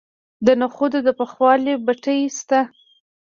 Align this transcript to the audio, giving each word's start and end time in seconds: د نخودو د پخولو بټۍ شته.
د 0.45 0.47
نخودو 0.61 0.99
د 1.07 1.09
پخولو 1.19 1.73
بټۍ 1.85 2.21
شته. 2.37 2.59